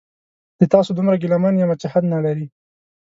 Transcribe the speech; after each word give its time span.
د 0.59 0.61
تاسو 0.73 0.89
دومره 0.97 1.15
ګیله 1.21 1.37
من 1.43 1.53
یمه 1.61 1.75
چې 1.81 1.87
حد 1.93 2.03
نلري 2.13 2.45